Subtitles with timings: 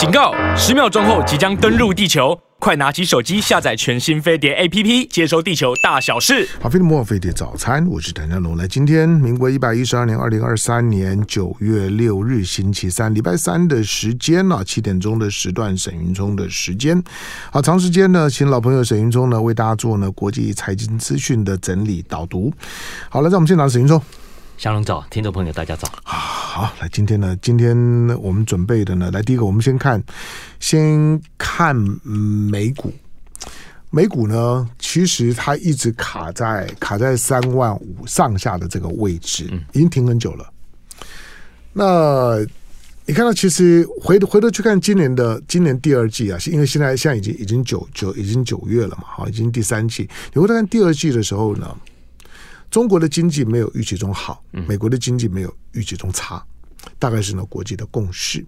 [0.00, 0.32] 警告！
[0.56, 6.48] 十秒钟后即将登陆地球，快拿起手机下载全新飞碟 APP，接收地球大小事。
[6.58, 8.56] 好，飞碟摩尔飞碟早餐，我是谭家龙。
[8.56, 17.04] 来，今天民国一百一十二年二零二三年九月六日星期三，礼拜三的时间呢，七点钟的时段，沈云聪的时间。
[17.52, 22.50] 好，长时间呢，请老朋友沈云聪呢为大家做呢国际财经资讯的整理导读。
[23.10, 24.02] 好了，让我们先拿沈云聪。
[24.60, 25.88] 祥龙早，听众朋友大家早。
[26.04, 27.74] 好，来今天呢，今天
[28.20, 30.02] 我们准备的呢，来第一个，我们先看，
[30.58, 32.92] 先看美股。
[33.88, 40.52] 美股呢，其实它一直卡在卡在三万五上下的这个位置，已经停很久了。
[40.92, 41.06] 嗯、
[41.72, 42.46] 那
[43.06, 50.06] 你看到，其实回头回头去看今年的今年第二季啊，因为现在现在已经已经九九已经九月了嘛，好，已经第三季。
[50.34, 51.74] 你回头看第二季的时候呢？
[52.70, 56.42] 中国的经济没有预期中好，美国的经济没有预期中差，
[56.98, 58.44] 大概是呢国际的共识。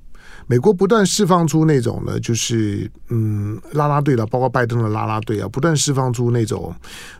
[0.46, 6.74] 美国不断释放出那种呢，就是嗯，拉拉队的，包括拜登的拉拉队啊，不断释放出那种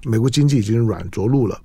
[0.05, 1.61] 美国经济已经软着陆了。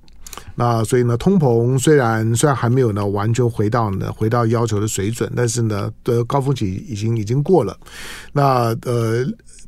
[0.54, 7.78] 那所以呢，通膨虽然虽然还没有呢完全回到呢回到要求的水准，但是呢的高峰期已经已经过了。
[8.32, 9.24] 那呃。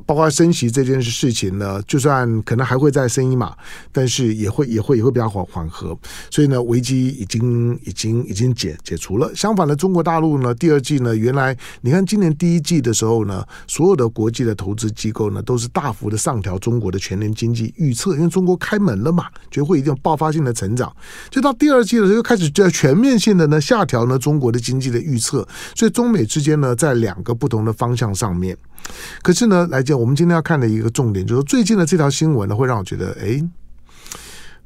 [0.07, 3.55] 包括升息这件事情呢，就算可能还会再升一码，
[3.93, 5.97] 但是也会也会也会比较缓缓和。
[6.31, 9.31] 所以呢，危机已经已经已经解解除了。
[9.35, 20.95] 相反的，中国大陆呢，第二季呢，原来你看今年第一季的时候呢，所有的国际的投资机构呢，都是大幅的上调中国的全年经济预测，因为中国开门了嘛，觉得会一定爆发性的成长。
[21.31, 25.47] 就到第二季的时候，又开始在全面性的呢下调呢中国的经济的预测。
[25.75, 28.57] 所以中美之间呢，在两个不同的方向上面。
[29.23, 33.43] 可是呢，来讲，我们今天要看的一个重点，就是最近的这条新闻呢，会让我觉得，哎。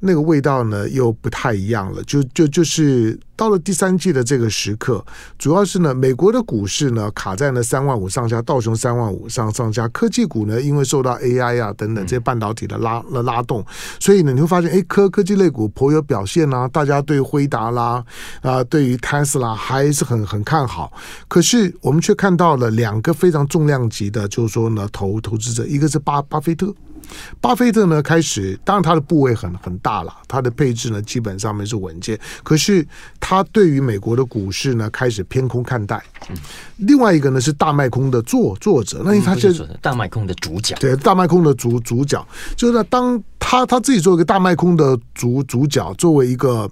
[0.07, 5.03] 那个味道呢又不太一样了，就就就是到了第三季的这个时刻，
[5.39, 13.65] 主要是呢，美国的股市呢卡在了三万五上下，道琼三万五上上下，科技股呢因为受到 AI 啊等等这些半导体的拉拉拉动，
[13.99, 18.05] 所以呢你会发现，哎，科科技类股颇有表现啊，大家对辉达啦
[18.43, 20.93] 啊、呃，对于 Tesla 还是很很看好，
[21.29, 26.75] 可是我们却看到了两个非常重量级的，就是说呢投投资者，一个是巴巴菲特。
[27.41, 32.87] 巴菲特呢，开始当然他的部位很很大了，他的配置呢基本上面是稳健，可是
[33.21, 36.03] 他对于美国的股市呢开始偏空看待。
[36.31, 36.37] 嗯、
[36.79, 42.27] 另外一个呢是大卖空的作作者，那他就是大卖空的主角，对，大卖空的主主角，
[42.57, 46.71] 就是当他他自己作为一个大卖空的主主角，作为一个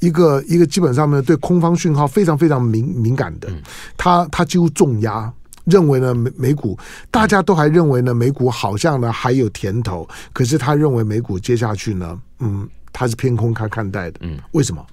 [0.00, 3.48] 一个一个基本上面对空方讯号非常非常敏敏感的，
[3.96, 5.32] 他他几乎重压。
[5.64, 6.78] 认为呢，美美股
[7.10, 14.84] 大家都还认为呢，美股好像呢还有甜头，可是他认为美股接下去呢，嗯，他是偏空看看待的，嗯，为什么？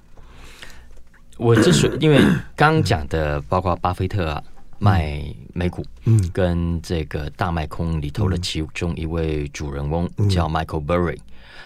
[1.36, 2.18] 我之所以因为
[2.54, 4.42] 刚刚讲的，包括巴菲特啊
[4.78, 11.18] 卖美股，嗯，跟这个大卖空里头的其中一位主人翁叫 Michael Burry。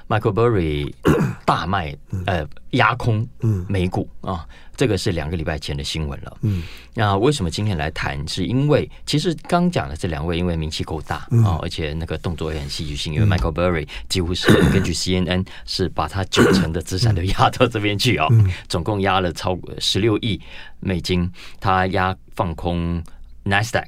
[0.09, 0.93] Michael Burry
[1.45, 3.27] 大卖呃压空
[3.69, 6.37] 美股啊，这个是两个礼拜前的新闻了。
[6.43, 6.63] 嗯，
[6.95, 8.27] 那为什么今天来谈？
[8.27, 13.15] 是因为其实刚讲的这两位，因为名气够大啊，而且那个动作也很戏剧性。
[13.15, 18.29] 因为 Michael Burry 几乎是 根据 CNN 是把他九成的资产都压到这边去啊，
[18.69, 20.41] 总共压了超过十六亿
[20.81, 23.03] 美金，他压放空。
[23.45, 23.87] NASDAQ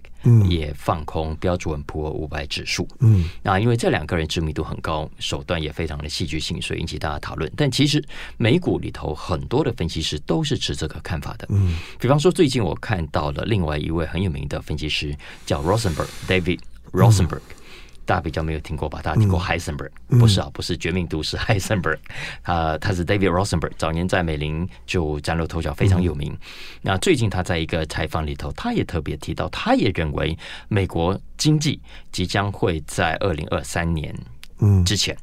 [0.49, 2.87] 也放空标准普尔五百指数。
[3.00, 7.50] 嗯，那因为这两个人知名度很高，手段也非常的戏剧性，所以引起大家讨论。
[7.56, 8.05] 但其实
[8.37, 11.47] 美股里头很多的分析师都是持这个看法的。
[11.50, 16.61] 嗯，比方说最近我看到了另外一位很有名的分析师叫 Rosenberg，David
[16.93, 17.41] Rosenberg。
[18.06, 19.03] 大家比较没有听过吧？
[19.03, 21.99] 大家听过 Heisenberg？、嗯、不是啊，不是绝命毒师 Heisenberg，
[22.43, 26.33] 他他是 David Rosenberg，早年在美林就崭露头角，非常有名。
[26.33, 26.39] 嗯、
[26.83, 31.81] 那最近他在一个采访里头，他也特别提到，他也认为美国经济
[32.12, 34.17] 即将会在二零二三年
[34.84, 35.15] 之前，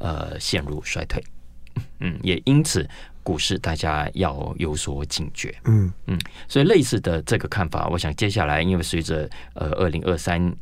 [0.00, 1.22] 嗯、呃，陷入衰退。
[2.00, 2.88] 嗯，也因此
[3.22, 5.54] 股市大家要有所警觉。
[5.64, 10.52] 嗯嗯，所以类似的这个看法，我想接下来因为随着呃二零二三。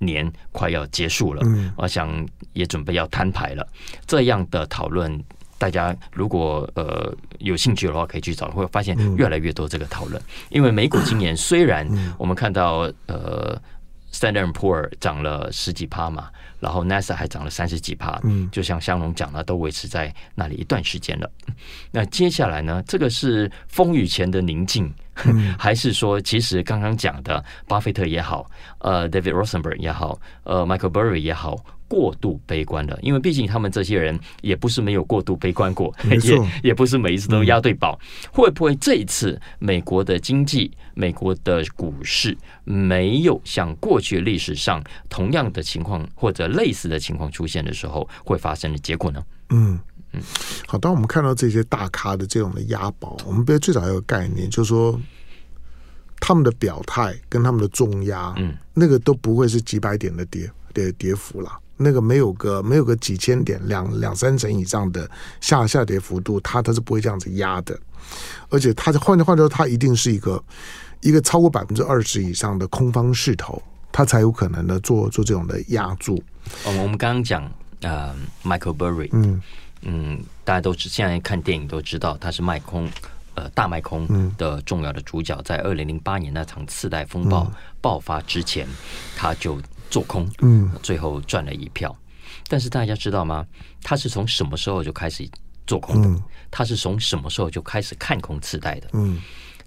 [0.00, 3.66] 年快要结束了，嗯、我想也准备要摊牌了。
[4.06, 5.22] 这样的讨论，
[5.58, 10.20] 大家如果呃有兴趣的话，可以去找，会发现越来越多这个讨论。
[10.20, 13.60] 嗯、因为美股今年虽然我们看到呃
[14.12, 16.30] Standard & Poor 涨了十几趴嘛，
[16.60, 21.30] 然后 NASA 还涨了三十几趴，嗯，就像香龙讲的，都维持在那里一段时间了。
[21.90, 24.92] 那接下来呢，这个是风雨前的宁静。
[25.26, 28.48] 嗯、 还是说其实刚刚讲的巴菲特也好，
[28.78, 31.56] 呃，David Rosenberg 也好，呃，Michael Burry 也好。
[31.90, 36.18] 过度悲观了，因为毕竟他们这些人也不是没有过度悲观过， 也
[36.64, 37.98] 也不是每一次都押对宝。
[38.02, 49.24] 嗯、会不会这一次美国的经济、美国的股市没有像过去历史上同样的情况或者类似的情况出现的时候，会发生的结果呢？
[49.48, 49.80] 嗯
[50.12, 50.22] 嗯，
[50.66, 50.78] 好。
[50.78, 54.98] 当我们看到这些大咖的这种的押宝，我们别最早有个概念，就是说
[56.20, 61.50] 他们的表态跟他们的重压，嗯，那个都不会是几百点的跌跌跌幅了。
[61.80, 65.08] 那个没有个没有个几千点两两三成以上的
[65.40, 67.78] 下下跌幅度，它它是不会这样子压的，
[68.48, 70.42] 而且它换句话说，它一定是一个
[71.02, 73.62] 一个超过百分之二十以上的空方势头，
[73.92, 76.20] 它才有可能的做做这种的压住。
[76.64, 77.48] 哦，我们刚刚讲
[77.82, 78.12] 呃
[78.42, 79.40] ，Michael Burry，嗯
[79.82, 82.88] 嗯，大家都知现在看电影都知道他是卖空
[83.34, 88.66] 呃大卖空的重要的主角，在二零零八年那场次贷风暴爆发之前，
[89.16, 89.60] 他就。
[89.90, 91.96] 做空，嗯，最后赚了一票。
[92.46, 93.46] 但是大家知道吗？
[93.82, 95.26] 他是从什么时候就开始
[95.66, 96.22] 做空的？
[96.50, 98.90] 他是从什么时候就开始看空次贷的？
[98.92, 99.18] 嗯，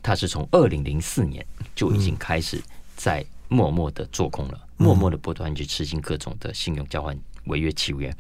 [0.04, 1.44] 他是从二零零四年
[1.74, 2.62] 就已经开始
[2.96, 8.16] 在默默的做空了，默默的不断去执行各种的信用交换违约契约。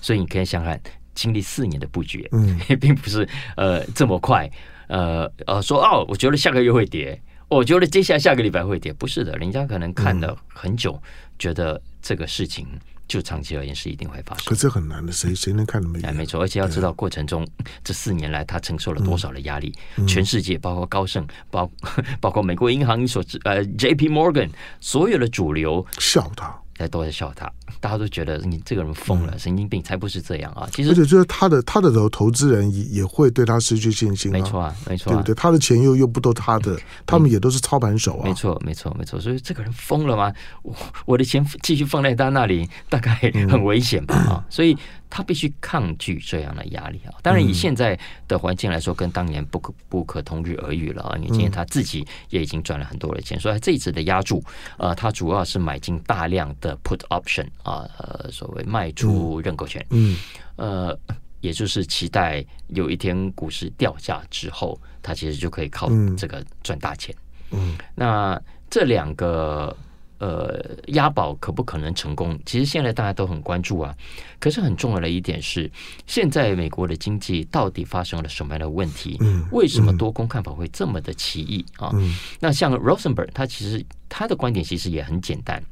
[0.00, 0.80] 所以你可以想想看，
[1.14, 4.50] 经历四年的布局，嗯， 并不是呃这么快，
[4.88, 7.20] 呃呃说哦，我觉得下个月会跌。
[7.48, 11.02] 我觉得接下来下个礼拜会跌，不是的，人家可能看了很久，嗯、
[11.38, 12.66] 觉得这个事情
[13.06, 14.46] 就长期而言是一定会发生。
[14.46, 16.08] 可是很难的，谁谁能看那么远？
[16.10, 17.46] 哎，没错，而且要知道过程中
[17.84, 21.70] 这四年来他承受了多少的压力，嗯、全世界包括高盛，包
[22.18, 24.08] 包括美国银行所呃 J.P.
[24.08, 24.48] Morgan
[24.80, 26.58] 所有的主流笑他。
[26.76, 27.50] 大家都在笑他，
[27.80, 30.68] 大家都觉得你这个人疯了，嗯、神经病，才不是这样啊！
[30.72, 35.34] 其实，而且就是他的他的投投资人也也会对他失去信心、啊，没错啊，没错、啊，对不对？
[35.34, 39.20] 他的钱又又不都他的， 他们也都是操盘手啊，没错，没错，没错。
[39.20, 40.32] 所以这个人疯了吗？
[40.62, 40.74] 我
[41.06, 43.14] 我的钱继续放在他那里，大概
[43.48, 44.14] 很危险吧？
[44.16, 44.76] 啊、嗯，所以。
[45.16, 47.14] 他必须抗拒这样的压力啊！
[47.22, 47.96] 当然，以现在
[48.26, 51.14] 的环境来说，跟当年不可不可同日而语了啊！
[51.18, 54.42] 因为今天他自己也已经赚了很多的钱，所以这一次的押注，
[54.76, 60.16] 呃，他主要是买进大量的 put option 啊，呃，所谓卖出认购权，嗯，
[60.56, 60.98] 呃，
[61.40, 65.88] 也就是期待有一天股市掉价之后，他其实就可以靠
[66.18, 67.14] 这个赚大钱。
[67.52, 69.76] 嗯，那这两个。
[70.24, 72.40] 呃，押宝可不可能成功？
[72.46, 73.94] 其实现在大家都很关注啊。
[74.38, 75.70] 可是很重要的一点是，
[76.06, 79.18] 现在美国的经济到底发生了什么样的问题？
[79.20, 81.90] 嗯，为什么多空看法会这么的奇异啊？
[81.92, 85.62] 嗯，那像 Rosenberg，他其实他的观点其实也很简单，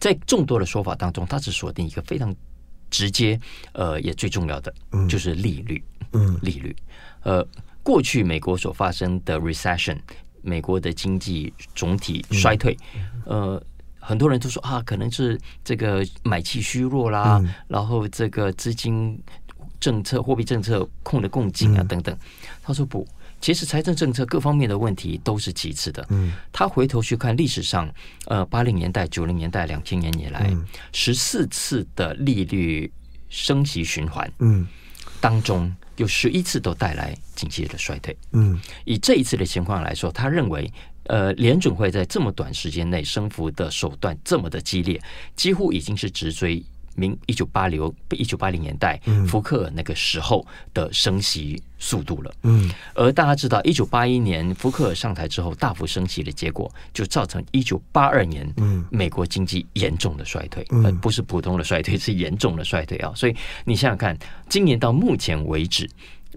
[0.00, 2.34] 在众多的说法当中，他只锁定一个非常
[2.90, 3.38] 直接，
[3.72, 4.74] 呃，也最重要的，
[5.08, 5.80] 就是利率。
[6.12, 6.74] 嗯，利率。
[7.22, 7.46] 呃，
[7.84, 9.98] 过去美国所发生的 recession。
[10.44, 12.76] 美国的经济总体衰退，
[13.24, 13.60] 呃，
[13.98, 19.18] 很多人都说啊，可能是这个买气虚弱啦，然后这个资金
[19.80, 22.16] 政策、货币政策控得更紧啊，等等。
[22.62, 23.06] 他说不，
[23.40, 26.06] 其实财政政策各方面的问题都是其次的。
[26.52, 27.90] 他回头去看历史上，
[28.26, 30.54] 呃，八零年代、九零年代、两千年以来，
[30.92, 32.92] 十四次的利率
[33.28, 34.66] 升息循环，嗯，
[35.20, 35.74] 当中。
[35.96, 38.16] 有十一次都带来经济的衰退。
[38.32, 40.70] 嗯，以这一次的情况来说，他认为，
[41.04, 45.00] 呃，联准会在这么短时间内升幅的手段这么的激烈，
[45.36, 46.62] 几乎已经是直追。
[46.94, 52.34] 明一九八零一九八零年代，福克尔那个时候的升息速度了。
[52.42, 63.12] 嗯，而大家知道，一九八一年福克尔上台之后大幅升息的结果，就造成一九八二年，嗯，美国经济严重的衰退，嗯，不是普通的衰退，是严重的衰退啊！
[63.14, 63.34] 所以
[63.64, 64.16] 你想想看，
[64.48, 65.88] 今年到目前为止，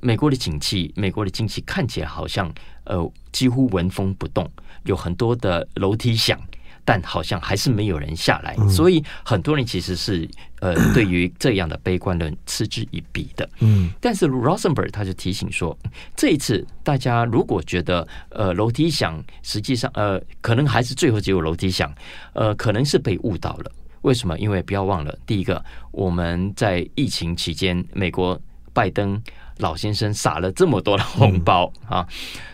[0.02, 2.52] 美国的景气，美国的经济看起来好像
[2.84, 4.50] 呃几乎纹风不动，
[4.84, 6.40] 有很多的楼梯响。
[6.88, 10.26] 但好像还是没有人下来，所以很多人其实是
[10.62, 13.50] 呃， 对于这样的悲观论嗤之以鼻的。
[13.60, 15.78] 嗯，但是 Rosenberg 他就提醒说，
[16.16, 21.94] 这一次大家如果觉得呃楼梯响，实际上呃可能还是最后只有楼梯响，
[22.32, 23.72] 呃可能是被误导了。
[24.04, 24.40] 为什么？
[24.40, 28.40] 因为不要忘了，第一个我们在疫情期间，美国
[28.72, 29.22] 拜登
[29.58, 32.08] 老先生撒了这么多的红包啊，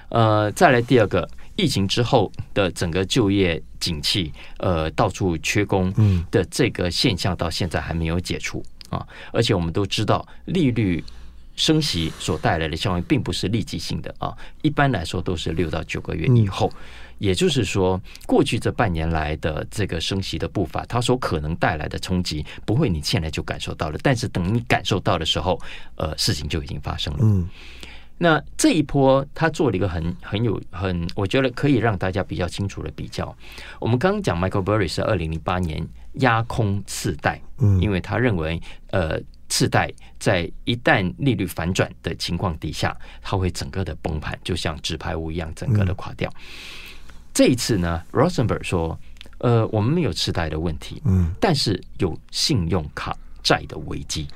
[0.10, 1.30] 呃，再来第二个。
[1.56, 5.94] 疫情之后的整个就业景气，呃，到处缺工
[6.32, 9.06] 的这个现象到现在还没有解除啊！
[9.32, 11.04] 而且我们都知道，利率
[11.56, 16.72] 升息所带来的效应并不是立即性的啊，一般来说都是六到九个月以后。
[17.20, 25.58] 也就是说，过去这半年来的这个升息的步伐，它所可能带来的冲击，不会你现在就感受到了，但是等你感受到的时候，
[25.96, 27.48] 呃，事情就已经发生了。
[28.18, 33.36] 那这一波他做了一个很很有很，我觉得可以让大家比较清楚的比较。
[33.80, 46.30] 我们刚刚讲 Michael Burry 是二零零八年压空次贷，嗯，因为他认为呃次贷在一旦利率反转的情况底下，它会整个的崩盘，就像纸牌屋一样，整个的垮掉。
[46.30, 46.42] 嗯、
[47.34, 48.98] 这一次呢，Rosenberg 说，
[49.40, 54.28] 呃，我们没有次贷的问题，嗯，但是有信用卡债的危机。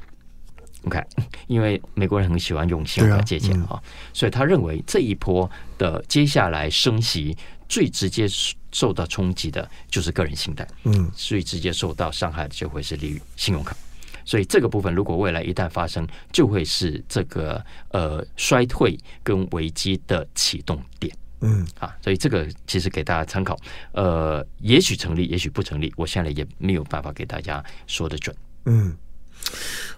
[0.83, 1.01] OK，
[1.47, 3.81] 因为美国人很喜欢用信用卡借钱啊，嗯、
[4.13, 7.35] 所以他认为这一波的接下来升息
[7.67, 8.27] 最直接
[8.71, 13.75] 受到冲击的就是个人信贷，嗯，最直接受到伤害的就会是利率信用卡，
[14.23, 21.67] 所以这个部分如果未来一旦发生，就会是这个呃衰退跟危机的启动点，嗯。
[21.79, 23.57] 啊，所以这个其实给大家参考，
[23.93, 28.95] 呃，也许成立，也许不成立，我现在也没有办法给大家说的准，嗯。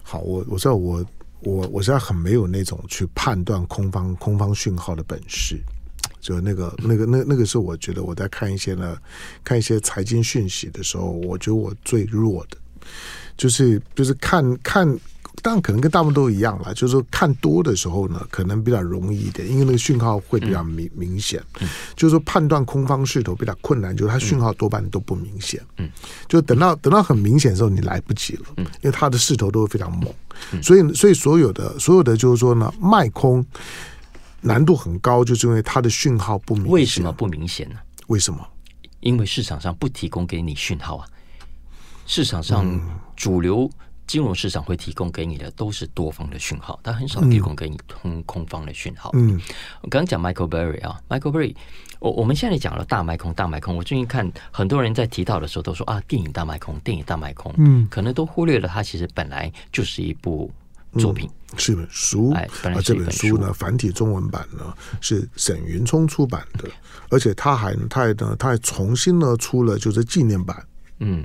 [0.02, 1.04] 好，我我知道我
[1.40, 5.58] 我我现在很没有那种去判断空方空方讯号的本事，
[6.20, 8.96] 就那个那个那那个时候，我觉得我在看一些呢，
[9.44, 12.56] 看一些财经讯息的时候，我觉得我最弱的，
[13.36, 14.98] 就是就是看看。
[15.42, 21.42] 当然可能跟大部分都一样了，就是说看多的时候呢，可能比较容易一点，因为那个讯号会比较明、嗯、明显。
[21.60, 25.60] 嗯、就是说判断空方势头比较困难，就是它讯号多半都不明显。
[25.78, 25.90] 嗯，
[26.28, 28.42] 就等到等到很明显的时候，你来不及了。
[28.56, 30.12] 嗯，因为它的势头都会非常猛，
[30.52, 33.44] 嗯、所以所以所有的所有的就是说呢，卖空
[34.40, 36.72] 难度很高，就是因为它的讯号不明显。
[36.72, 37.76] 为什么不明显呢？
[38.08, 38.46] 为什么？
[39.00, 41.06] 因为市场上不提供给你讯号啊，
[42.06, 42.80] 市场上
[43.16, 43.86] 主流、嗯。
[44.10, 49.12] 金融市场会提供给你的都是多方的讯号，它很少提供给你空空方的讯号。
[49.14, 49.40] 嗯，
[49.82, 51.54] 我刚刚讲 Michael Berry 啊，Michael Berry，
[52.00, 53.76] 我我们现在讲了大卖空，大卖空。
[53.76, 60.50] 我最近看很多人在提到的时候都说啊，电影大卖空，电影大卖空，嗯，可能都忽略了它其实本来就是一部
[60.98, 62.32] 作品，嗯、是本书。
[62.32, 66.68] 哎，本来是一本书，而这本书呢，繁体中文版呢是沈云聪出版的，
[67.10, 70.66] 而且他还他还呢他还重新呢出了就是纪念版。
[70.98, 71.24] 嗯。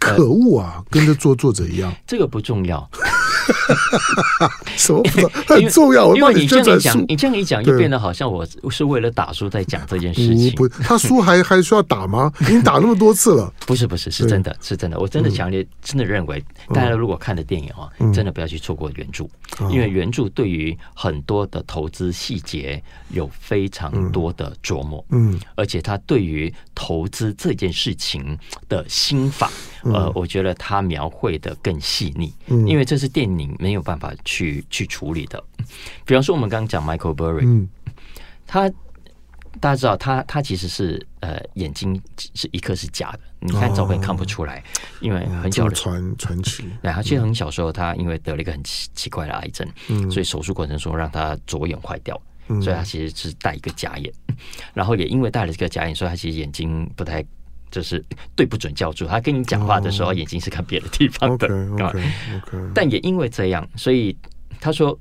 [0.00, 0.84] 可恶啊！
[0.90, 2.90] 跟着做作者一样，这个不重要。
[4.76, 6.14] 什么不 很重要？
[6.14, 10.52] 因为你这样一讲，你这样一讲，就变得好像我是为了打书在讲这件事情。
[10.54, 12.32] 不，他书还还需要打吗？
[12.40, 13.52] 已经打那么多次了。
[13.66, 14.98] 不是，不是，是真的，是真的。
[14.98, 19.24] 我真的强烈，真的认为，大家如果看的电影啊，真的不要去错过原著，
[19.70, 25.04] 因为原著对于很多的投资细节有非常多的琢磨。
[25.10, 29.50] 嗯，而且他对于投资这件事情的心法。
[29.84, 32.32] 呃，我觉得他描绘的更细腻，
[32.66, 35.42] 因为这是电影你没有办法去去处理的。
[36.04, 37.68] 比方说，我们刚刚讲 Michael Burry，
[38.46, 38.68] 他
[39.60, 44.62] 大家知道他他其实是呃眼睛是一颗是假的，你看照片看不出来，
[45.00, 46.64] 因为很小的传传奇。
[46.82, 49.66] 对，他其实很小时候，他因为得了一个很奇奇怪的癌症，
[50.10, 52.20] 所以手术过程中让他左眼坏掉，
[52.62, 54.12] 所以他其实是戴一个假眼，
[54.72, 57.24] 然后也因为戴了这个假眼，所以他其实眼睛不太。
[57.74, 58.00] 就是
[58.36, 61.48] 对不准教主，他跟你讲话的时候，眼睛是看别的地方的。
[62.72, 64.16] 但也因为这样，所以
[64.60, 64.96] 他说，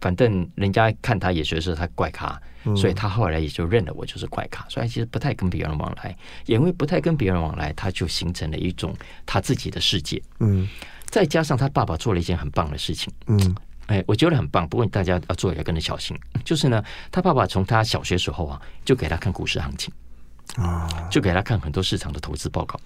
[0.00, 2.36] 反正人家看他也觉得是他怪咖，
[2.76, 4.66] 所以他后来也就认了我就是怪咖。
[4.68, 6.16] 所以其实不太跟别人往来，
[6.46, 8.92] 也因为不太跟别人往来，他就形成了一种
[9.24, 10.20] 他自己的世界。
[10.40, 10.68] 嗯，
[11.04, 13.12] 再加上他爸爸做了一件很棒的事情。
[13.28, 13.54] 嗯，
[13.86, 14.68] 哎，我觉得很棒。
[14.68, 16.18] 不过大家要做也要跟着小心。
[16.44, 19.94] 就是呢，他爸爸从他小学时候啊，就给他看股市行情。
[20.56, 22.80] 啊，就给他看很多市场的投资报告，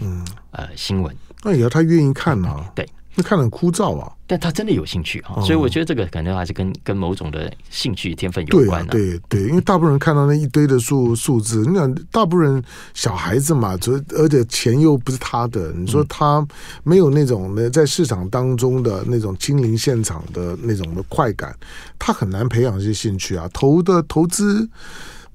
[0.00, 16.46] 嗯，呃，新闻，那也要他愿意看啊，对，那看得很枯燥啊，但他真的有兴趣啊，所以我觉得这个可能还是跟跟某种的兴趣天分有关的，对对，因为大部分人看到那一堆的数数字，你想大部分人小孩子嘛，就而且钱又不是他的，你说他
[16.84, 21.54] 没有那种呢，在市场当中的那种亲临现场的那种的快感，
[21.98, 24.66] 他很难培养这些兴趣啊，投的投资。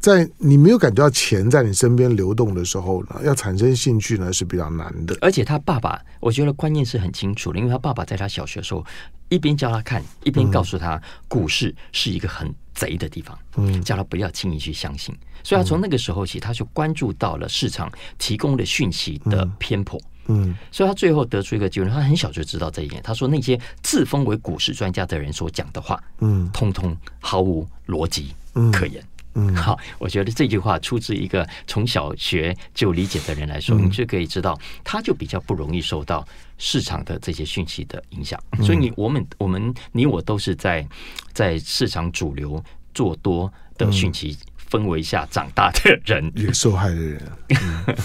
[0.06, 5.18] 在你没有感觉到钱在你身边流动的时候呢，要产生兴趣呢是比较难的。
[5.20, 8.86] 而且他爸爸，我觉得观念是很清楚的，因为他爸爸在他小学的时候，
[9.30, 15.12] 一边教他看，一边告诉他股市是一个很贼的地方，嗯，叫他不要轻易去相信。
[15.44, 23.02] 所以，他从那个时候起，他就关注到了市场提供的讯息的偏颇，嗯，所以他最后得出一个结论，他很小就知道这一点。
[23.02, 28.36] 他说那些自封为股市专家的人所讲的话，嗯，通通毫无逻辑
[28.72, 29.02] 可言。
[29.02, 29.08] 嗯，
[29.56, 36.26] 好，我觉得这句话出自一个从小学就理解的人来说，嗯、你就可以知道，他就比较不容易受到
[36.58, 38.42] 市场的这些讯息的影响。
[38.58, 40.88] 嗯、所以你我们我们你我都是在
[41.34, 42.64] 在市场主流
[42.94, 44.38] 做多的讯息
[44.70, 47.22] 氛围下长大的人，也受害的人。
[47.50, 47.96] 嗯、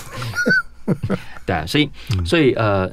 [1.47, 1.89] 对啊，所以
[2.25, 2.93] 所以呃，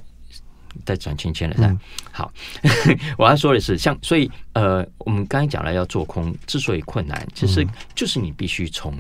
[0.85, 1.55] 再转圈圈了。
[1.59, 1.79] 嗯、
[2.11, 2.31] 好，
[3.17, 7.65] 我要说的是，像所以呃，我们刚才讲了要做空，之所以困难，其实
[7.95, 8.93] 就是你必须从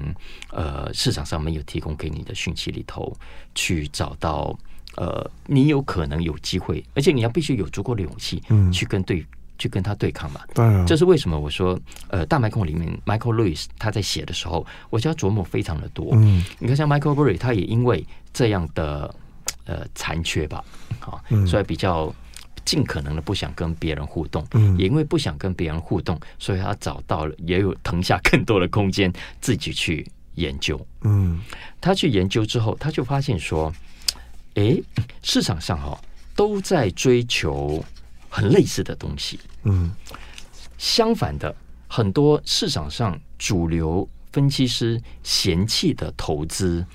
[0.51, 3.15] 呃市场上没有提供给你的讯息里头
[3.55, 4.57] 去找到
[4.95, 9.25] 呃你有可能有机会，而且你要必须有足够的勇气，嗯，去跟对。
[9.59, 10.41] 去跟他对抗嘛？
[10.53, 11.39] 对啊，这是为什么？
[11.39, 11.79] 我说，
[12.09, 16.11] 呃，大麦控里面，Michael Lewis 他在写的时候，我就要琢磨非常的多。
[16.13, 19.11] 嗯，你看，像 Michael Burry，他也因为这样的
[19.65, 20.63] 呃残缺吧，
[21.11, 22.13] 啊，所以比较
[22.65, 24.45] 尽可能的不想跟别人互动。
[24.51, 29.11] 嗯，也因为不想跟别人互动，所以他找到了也有腾下更多的空间
[29.41, 30.79] 自己去研究。
[31.01, 31.41] 嗯，
[31.81, 33.73] 他去研究之后，他就发现说，
[34.55, 34.77] 哎，
[35.23, 35.99] 市场上哈
[36.35, 37.83] 都在追求。
[38.29, 39.89] 很类似的东西，嗯，
[40.77, 41.55] 相反的，
[41.87, 46.85] 很多市场上主流分析师嫌弃的投资，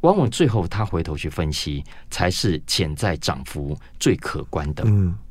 [0.00, 4.84] 往往最后他回头去分析，才是潜在涨幅最可观的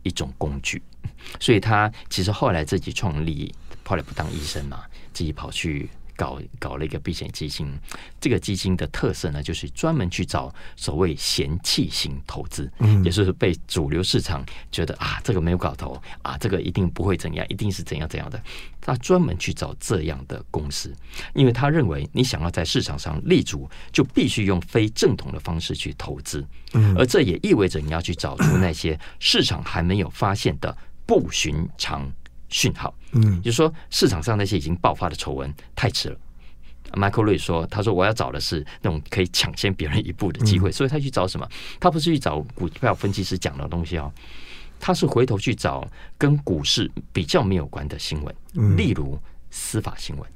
[0.03, 0.81] 一种工具。
[1.39, 3.53] 所以他其实后来自己创立，
[3.85, 4.83] 后来不当医生嘛，
[5.13, 5.89] 自己跑去。
[6.17, 7.71] 搞搞了一个避险基金，
[8.19, 18.41] 这个基金的特色呢，就是专门去找所谓嫌弃型投资，嗯，也就是被主流市场觉得啊，这个没有搞头啊，这个一定不会怎样，一定是怎样怎样的。
[18.81, 20.93] 他专门去找这样的公司，
[21.33, 32.09] 因为他认为你想要在市场上立足，就必须用非正统的方式去投资，嗯，而这也意味着你要去找出那些市场还没有发现的不寻常
[32.47, 36.17] 讯号，嗯，就是说市场上那些已经爆发的丑闻太迟了。
[36.93, 41.45] Michael Lewis 说：“他说我要找的是那种可以抢先别人一步的机会，嗯、所以他去找什么？
[41.81, 44.09] 他不是去找股票分析师讲的东西哦，
[44.79, 45.85] 他是回头去找
[46.17, 50.29] 跟股市比较没有关的新闻，嗯、例如司法新闻。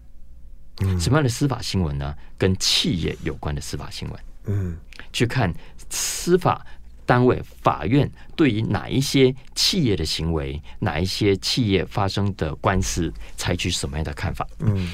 [0.82, 2.14] 嗯、什么样的司法新闻呢？
[2.38, 4.20] 跟企业有关的司法新闻。
[4.46, 4.78] 嗯，
[5.14, 5.54] 去看
[5.90, 6.66] 司法。”
[7.12, 14.48] 单位法院对于哪一些企业的行为，哪一些企业发生的官司，采取什么样的看法？
[14.60, 14.90] 嗯，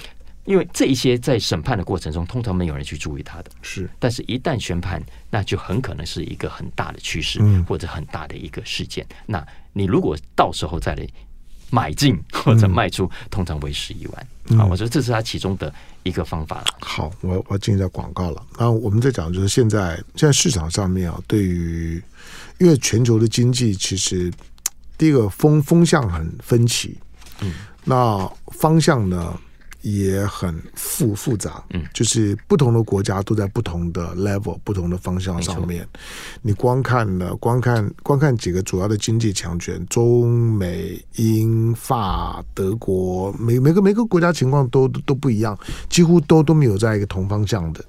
[0.46, 3.88] 因为这一些在审判的过程中，通常没有人去注意它的，是。
[4.00, 9.06] 但是，一旦宣判，那就很可能是一个很大的趋势，或者很大的一个事件。
[9.28, 11.08] 那你如果到时候再来
[11.70, 14.28] 买进或者卖出，通常为时已晚。
[14.60, 16.66] 啊，我觉得这是它其中的一个方法了。
[16.80, 18.42] 好，我我进一下广告了。
[18.58, 22.02] 那我们在讲就是现在现在市场上面啊，对于
[22.58, 24.32] 因为全球的经济其实
[24.98, 26.98] 第一个风风向很分歧，
[27.42, 29.38] 嗯，那方向呢？
[29.88, 35.88] 也很复复杂，嗯，就是不同的国家都在不同的 level、不同的方向上面。
[36.42, 45.58] 你光看呢，光看光看几个主要的经济强权，中美英法德国，每每个每个国家情况都都不一样，
[45.90, 47.84] 几乎都都没有在一个同方向的。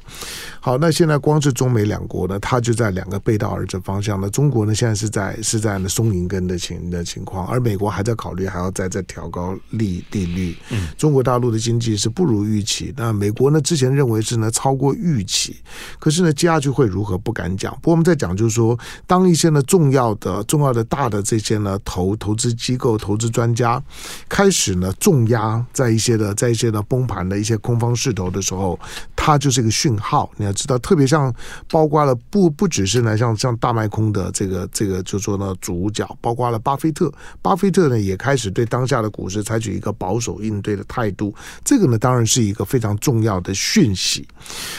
[0.61, 4.21] 好，那现在光是中美两国呢，它就在两个背道而驰方向。
[4.21, 10.57] 那中国呢，现在是在是在那松银根的情的情况，而美国还在考虑还要再再调高利利率。
[10.71, 15.57] 嗯，中国大陆的经济是不如预期，那美国呢之前认为是呢超过预期，
[15.99, 17.73] 可是呢接下去会如何不敢讲。
[17.77, 23.83] 不过我们在讲就是说，当一些呢重要的重要的大的这些呢投投资机构、投资专家
[24.29, 28.79] 开始呢重压在一些的在一些的崩盘的一些空方势头的时候，
[29.17, 30.31] 它就是一个讯号。
[30.37, 30.53] 你要。
[30.59, 31.33] 知道，特别像
[31.71, 41.33] 包括了不不只是呢，像像大卖空的这个这个，就说呢主角，包括了巴菲特，巴菲特呢也开始对当下的股市采取一个保守应对的态度，
[41.65, 44.27] 这这个呢当然是一个非常重要的讯息。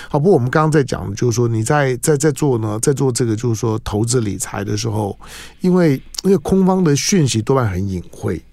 [0.09, 5.17] 好，不过我们刚刚在讲，就是说你在在在做呢，在做这个就是说投资理财的时候，
[5.61, 8.43] 因为因为空方的讯息多半很隐晦。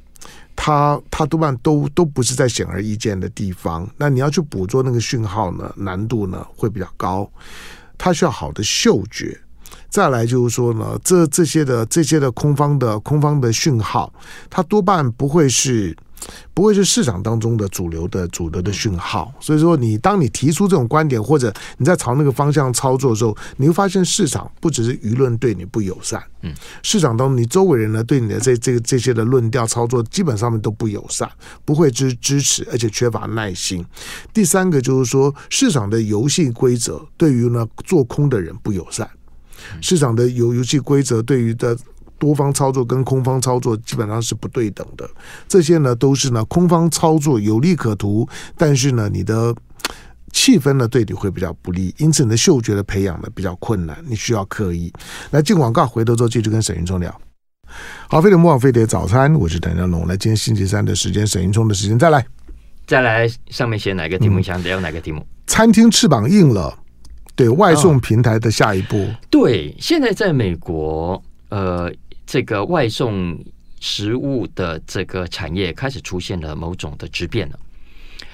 [0.54, 7.28] 它它多半都都不是在显而易见的地方，那你要去捕捉那个讯号呢，难度呢会比较高，
[7.98, 9.36] 它需要好的嗅觉。
[9.90, 14.12] 再来就是说呢，这这些的这些的空方的空方的讯号，
[14.48, 15.96] 它多半不会是。
[16.54, 31.30] 不会是市场当中的主流的主流的讯号，所以说你当你提出这种观点，或者你在朝那个方向操作的时候，你会发现市场不只是舆论对你不友善，嗯，市场当中你周围人呢对你的这这个这些的论调操作基本上面都不友善，
[31.64, 33.84] 不会支支持，而且缺乏耐心。
[34.32, 39.08] 第三个就是说，市场的游戏规则对于呢做空的人不友善，
[39.80, 41.76] 市场的游游戏规则对于的。
[42.18, 45.08] 多方操作跟空方操作基本上是不对等的，
[45.46, 49.54] 这些呢都是呢空方操作有利可图，但是呢你的
[50.32, 54.92] 气氛呢对你会比较不利，因此你的嗅觉的培养呢比较困难，你需要刻意
[55.30, 57.20] 来进广告，回头之后继续跟沈云聪聊。
[58.08, 62.24] 好，飞碟魔网飞碟早餐，我是谭江龙，来今天星期三的时间，沈云聪的时间再来，
[62.86, 64.40] 再来上面写哪个题目？
[64.40, 65.26] 想聊哪个题目？
[65.46, 66.78] 餐厅翅膀硬了，
[67.34, 68.98] 对外送平台的下一步。
[68.98, 71.92] 哦，对，现在在美国，呃。
[72.26, 73.38] 这个外送
[73.80, 77.58] 食物的这个产业开始出现了某种的质变了。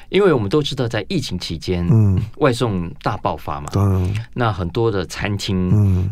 [0.08, 6.10] 因为我们都知道，在疫情期间，嗯，外送大爆发嘛，嗯，那很多的餐厅，嗯，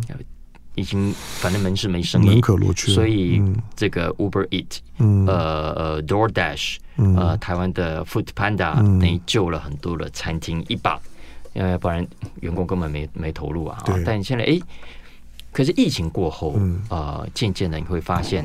[0.74, 3.42] 已经反正门市没生意，门可罗雀，所以
[3.76, 10.98] 这个 Uber Eat，嗯，呃呃 DoorDash，呃，台湾的 Food Panda，等于救了很多的餐厅一把，
[11.52, 12.06] 因为不然
[12.40, 13.84] 员工根本没没投入啊。
[14.06, 14.58] 但现在哎，
[15.52, 16.58] 可是疫情过后，
[16.88, 18.44] 呃，渐渐的你会发现。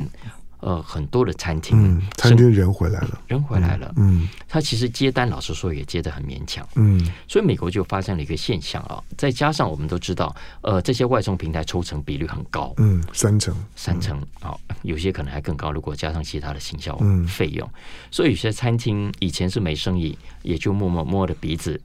[0.60, 17.70] 呃，很多的餐厅，嗯，餐厅人回来了，人回来了，嗯，他其实接单，老实说也接得很勉强，嗯，所以美国就发生了一个现象啊，再加上我们都知道，呃，这些外送平台抽成比率很高，嗯，三成，三成，啊，有些可能还更高，如果加上其他的行销费用，
[18.10, 21.78] 所以有些餐厅以前是没生意，也就默默摸着鼻子，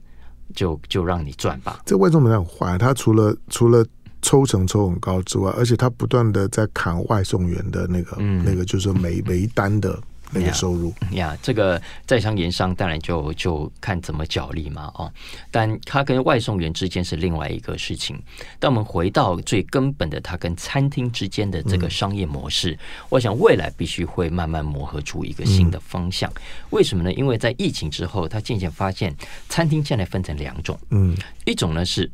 [0.54, 1.80] 就就让你赚吧。
[1.84, 3.86] 这外送平台很坏，他除了除了。
[4.22, 11.36] 抽成抽很高之外，而且他不断的在砍外送员的那个、嗯、那个，就是每每一单的那个收入呀。
[11.42, 15.12] 这个在商言商，当然就就看怎么角力嘛，哦。
[15.50, 18.16] 但他跟外送员之间是另外一个事情。
[18.58, 22.78] 但我们回到最根本的，他跟餐厅之间的这个商业模式，嗯、
[23.10, 26.30] 我想未来必须会慢慢磨合出一个新的方向。
[26.30, 27.12] 嗯、为什么呢？
[27.12, 29.14] 因为在疫情之后，他渐渐发现，
[29.48, 32.10] 餐厅现在分成两种，嗯，一种呢是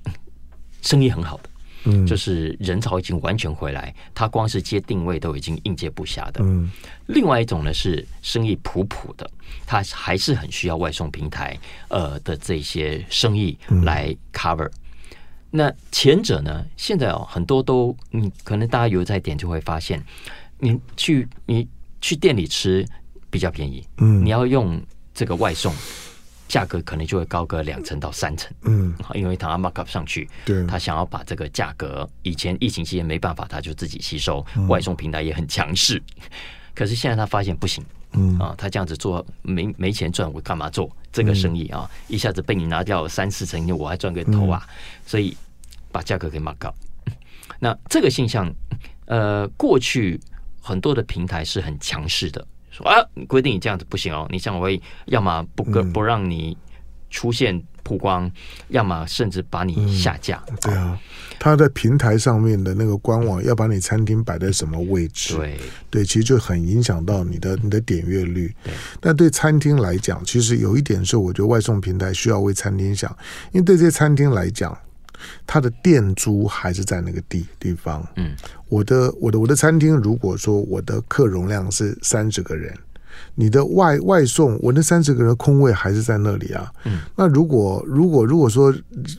[0.80, 1.47] 生意很好的。
[1.84, 6.40] 嗯，就是人潮已经完全回来，他光是接定位都已经应接不暇的。
[6.42, 6.70] 嗯，
[7.06, 9.30] 另外一种呢是生意普普的，
[9.66, 14.66] 他还是很需要外送平台呃的这些生意来 cover。
[14.66, 14.72] 嗯、
[15.50, 20.04] 那前者呢，现在哦很多都，你可能大家有在点就会发现，
[20.58, 21.66] 你去你
[22.00, 22.84] 去店里吃
[23.30, 24.80] 比较便宜，嗯，你要用
[25.14, 25.72] 这个外送。
[26.48, 36.02] 价格可能就会高个两成到三成，嗯，因为他 mark up 上去，对，他想要把这个价格，以前疫情期间没办法，他就自己吸收，外送平台也很强势，
[36.74, 38.38] 可是现在他发现不行，嗯。
[38.38, 41.88] 啊，他这样子做没没钱赚，我干嘛做这个生意啊？
[42.08, 44.66] 一下子被你拿掉三四成，我还赚个头啊！
[45.04, 45.36] 所以
[45.92, 46.74] 把价格给 mark up。
[47.60, 48.50] 那这个现象，
[49.06, 50.18] 呃，过去
[50.62, 52.46] 很多的平台是很强势的。
[52.84, 53.04] 啊！
[53.14, 56.56] 你规定你这样子不行哦，你这样会要么不不让你
[57.10, 58.32] 出现曝光，嗯、
[58.68, 60.42] 要么甚至把你下架。
[60.48, 60.98] 嗯、对啊，
[61.38, 65.36] 他的平台上面的那个官网要把你餐厅摆在什么位置？
[65.36, 65.58] 对
[65.90, 68.54] 对，其实就很影响到你的你的点阅率。
[68.62, 73.10] 对，但对餐厅来讲，其实有一点是，我觉得外送平台需要为餐厅想，
[73.52, 74.76] 因为对这些餐厅来讲。
[75.46, 78.06] 他的店租还是在那个地地方。
[78.16, 78.34] 嗯，
[78.68, 82.72] 我的我的我的餐厅，如果说我的客容量是三十个人，
[83.34, 86.70] 你的外外送，我那三十个人空位还是在那里啊。
[86.84, 88.72] 嗯，那如果如果如果说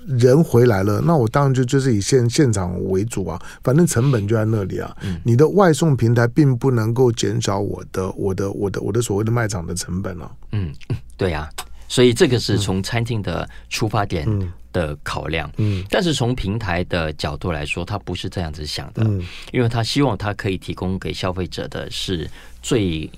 [0.08, 4.96] 人回来了，那我当然就就是以现现场为主啊，反正成本就在那里啊。
[5.02, 10.32] 嗯，你的外送平台并不能够减少我的我的我的我的所谓的卖场的成本啊。
[10.52, 10.74] 嗯，
[11.18, 11.50] 对呀，
[11.90, 14.24] 所以这个是从餐厅的出发点。
[14.26, 14.50] 嗯。
[14.72, 22.30] 的考量，嗯，但是从平台的角度来说，他不是这样子想的，嗯，因为他希望他可以提供给消费者的是
[22.62, 23.10] 最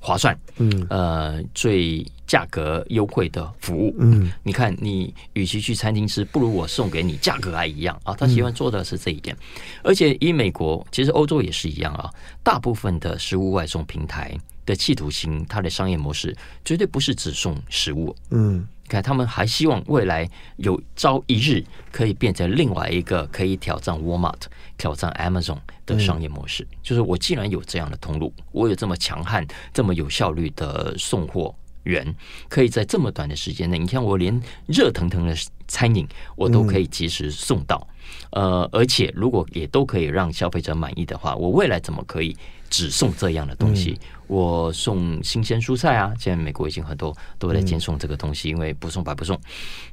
[0.00, 12.10] 划算，嗯，呃，最价格优惠的服务，嗯，你看，你与其去餐厅吃，不如我送给你，价格还一样啊，他喜欢做的是这一点，嗯，而且以美国，其实欧洲也是一样啊，
[12.42, 14.36] 大部分的食物外送平台
[14.66, 18.66] 的企图心，它的商业模式绝对不是只送食物，嗯。
[18.88, 24.42] 看，他们还希望未来有朝一日可以变成另外一个可以挑战 Walmart、
[24.78, 26.62] 挑战 Amazon 的商业模式。
[26.70, 31.52] 嗯、就是我既然有这样的通路，我有这么强悍、这么有效率的送货
[31.82, 32.14] 员，
[32.48, 37.88] 可以在这么短的时间内，你看我连热腾腾的餐饮我都可以及时送到。
[38.30, 42.36] 嗯、呃，而且如果也都可以让消费者满意的话，我未来怎么可以
[42.70, 43.98] 只送这样的东西？
[44.00, 46.12] 嗯我送新鲜蔬菜啊！
[46.18, 49.40] 现在美国已经很多都在兼送这个东西，因为不送白不送。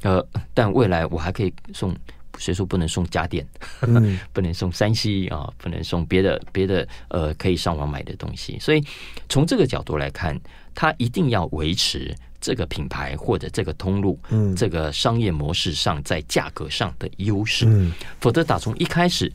[0.01, 1.95] 呃，但未来我还可以送，
[2.39, 3.47] 谁说不能送家电？
[4.33, 8.57] 不能送山西啊，不能送别的别的呃可以上网买的东西。
[8.57, 8.83] 所以
[9.29, 10.35] 从这个角度来看，
[10.73, 14.19] 它一定要维持这个品牌或者这个通路，
[14.57, 17.67] 这个商业模式上在价格上的优势。
[18.19, 19.31] 否则打从一开始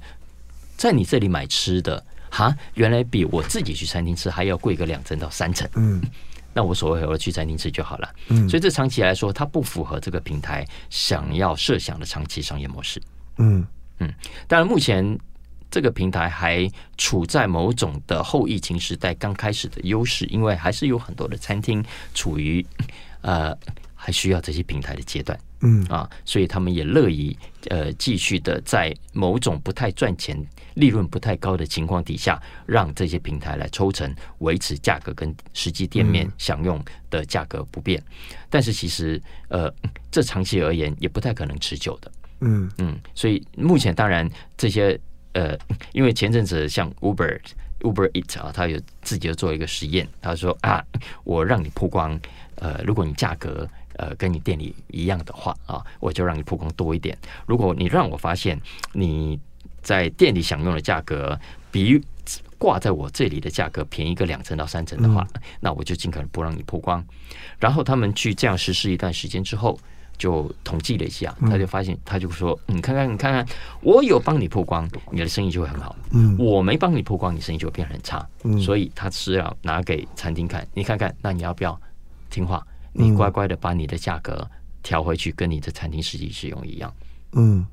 [0.77, 2.05] 在你这里买吃的。
[2.31, 5.69] 哈，原来比我自己去餐厅吃还要贵个两成到三成。
[5.75, 6.03] 嗯，
[6.53, 8.15] 那我所谓我去餐厅吃就好了。
[8.29, 13.01] 嗯，所以这长期来说，它不符合这个平台想要设想的长期商业模式。
[13.39, 13.67] 嗯
[13.99, 14.13] 嗯，
[14.47, 15.19] 当然目前
[15.71, 22.65] 这个平台还处在某种的后疫情时代刚开始的优势，因为还是有很多的餐厅处于
[23.21, 23.57] 呃
[23.95, 27.37] 还需要这些平台的阶段，嗯啊，所以他们也乐意
[27.69, 30.41] 呃继续的在某种不太赚钱、
[30.75, 38.01] 利润不太高的情况底下，让这些平台来抽成，维持价格跟实际店面享用的价格不变。
[38.01, 39.69] 嗯、但是其实呃，
[40.13, 42.13] 这长期而言也不太可能持久的。
[42.41, 44.97] 嗯嗯，所以目前当然这些
[45.33, 45.59] 呃，
[45.93, 47.41] 因为前阵子像 Uber
[47.81, 50.85] Uber Eat 啊，他有自己有做一个实验，他说啊，
[51.25, 52.17] 我让你曝光，
[52.55, 53.69] 呃，如果你价格。
[53.99, 57.17] 呃，跟你店里一样的话啊，我就让你曝光多一点。
[57.47, 58.59] 如果你让我发现
[58.93, 59.39] 你
[59.83, 61.39] 在店里享用的价格
[61.71, 62.01] 比
[62.59, 67.05] 挂在我这里的价格便宜个两成到三成的话，嗯、那我就尽可能不让你曝光。
[67.59, 69.79] 然后他们去这样实施一段时间之后，
[70.17, 73.47] 就统计了一下，他就发现，他就说：“你看看，你看看，
[73.81, 75.95] 我有帮你曝光，你的生意就会很好。
[76.11, 78.27] 嗯，我没帮你曝光，你生意就会变得很差。
[78.43, 81.81] 嗯，所以他是要拿给餐厅看，你看看，那你要不要
[82.29, 84.51] 听话？”你乖乖的把你的价格
[84.83, 86.93] 调回去，跟你的餐厅实际使用一样。
[87.33, 87.67] 嗯，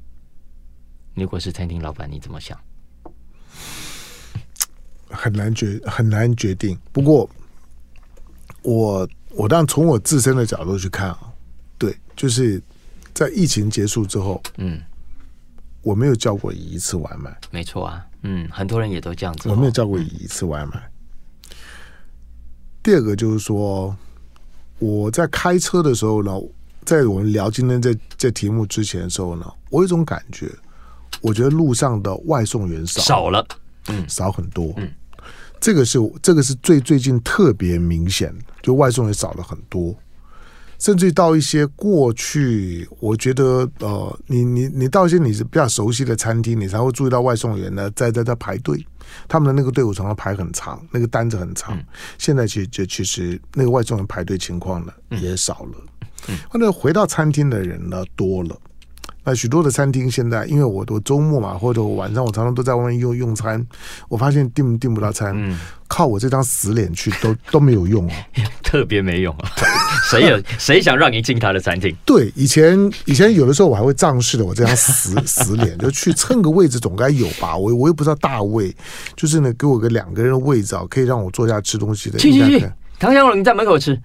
[1.14, 2.60] 如果是餐厅老板，你怎么想？
[5.10, 6.78] 很难决很难决定。
[6.92, 7.30] 不过，
[8.64, 11.34] 我我当然从我自身的角度去看啊，
[11.78, 12.62] 对，就是
[13.14, 14.82] 在疫情结束之后，嗯，
[15.82, 17.36] 我没有叫过一次外卖。
[17.50, 19.48] 没错啊，嗯，很多人也都这样子。
[19.50, 20.92] 我没有叫过一次外卖。
[22.84, 23.96] 第二个就是说。
[24.80, 26.32] 我在开车的时候呢，
[26.84, 30.50] 在我们聊今天这这题目之前的时候呢，我有一种感觉，
[31.22, 33.46] 我觉得路上的外送员少少了，
[33.88, 34.92] 嗯，少很多，嗯，
[35.60, 39.96] 这个是这个是最最近特别明显，就外送员少了很多，
[40.80, 48.86] 甚至到一些过去，我觉得呃，你你你到一些你是比较熟悉的餐厅，你才会注意到外送员呢在在在排队。
[49.28, 51.78] 他们的那个队伍常常排很长，那个单子很长。
[51.78, 51.86] 嗯、
[52.18, 55.78] 现在其实就其实那个外送员排队情况呢也少了。
[56.28, 58.58] 嗯，那回到餐厅的人呢多了。
[59.26, 63.66] 那许多的餐厅现在，因为我我周末嘛，或者我晚上我常常都在外面用用餐，
[64.08, 68.12] 我发现订订不到餐，嗯、靠我这张死脸去都 都没有用哦，
[68.64, 69.50] 特别没用啊！
[70.10, 71.96] 谁有谁想让你进他的餐厅？
[72.06, 77.58] 对，以前以前有的时候我还会仗势的，我这张死死脸就去蹭个位置，总该有吧？
[77.58, 78.72] 我我又不知道大位，
[79.16, 82.20] 就是呢，给我个两个人的位置啊，可以让我坐下吃东西的。
[82.20, 84.00] 去去去，唐香龙，你在门口吃。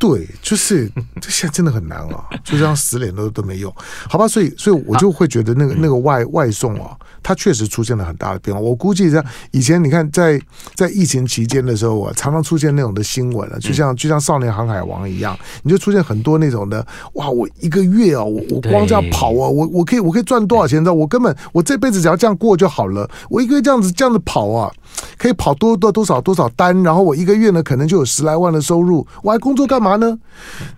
[0.00, 3.70] 对，就是这现在真的很难啊，就这样死脸都都没用，
[4.08, 4.26] 好吧？
[4.26, 8.58] 所以，所以我就会觉得那个那个外外送啊，它确实出现了很大的变化。
[8.58, 10.40] 我估计像以前你看在
[10.74, 20.80] 在疫情期间的时候啊，常常出现那种的新闻啊，就像就像少年航海王一样，你就出现很多那种的哇，我一个月啊，我我光这样跑啊，我我可以我可以赚多少钱？
[20.80, 24.72] 你知道，我根本我这辈子只要这样过就好了，我一个月这样子这样子跑啊，
[25.18, 29.89] 可以跑多多多少多少单，然后我一个月呢可能就有十来万的收入，我还工作干嘛？
[29.96, 30.18] 呢？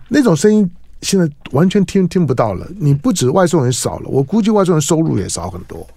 [0.09, 0.69] 那种声音
[1.01, 2.67] 现在完全听听不到了。
[2.79, 5.87] 你不止外送人少了，我估计外送人收入也少很多。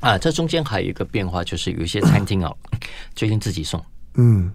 [0.00, 2.56] 啊，这中间还有一个变化，就是有一些餐厅哦，
[3.14, 3.78] 决定自己送，
[4.14, 4.50] 嗯，